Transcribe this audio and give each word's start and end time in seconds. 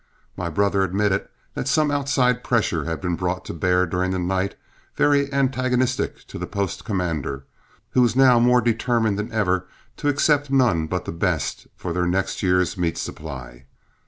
My 0.35 0.49
brother 0.49 0.81
admitted 0.81 1.27
that 1.53 1.67
some 1.67 1.91
outside 1.91 2.43
pressure 2.43 2.85
had 2.85 3.01
been 3.01 3.15
brought 3.15 3.45
to 3.45 3.53
bear 3.53 3.85
during 3.85 4.09
the 4.09 4.17
night, 4.17 4.55
very 4.95 5.31
antagonistic 5.31 6.25
to 6.25 6.39
the 6.39 6.47
post 6.47 6.83
commander, 6.83 7.45
who 7.91 8.01
was 8.01 8.15
now 8.15 8.39
more 8.39 8.61
determined 8.61 9.19
than 9.19 9.31
ever 9.31 9.67
to 9.97 10.07
accept 10.07 10.49
none 10.49 10.87
but 10.87 11.05
the 11.05 11.11
best 11.11 11.67
for 11.75 11.93
their 11.93 12.07
next 12.07 12.41
year's 12.41 12.79
meat 12.79 12.97
supply. 12.97 13.65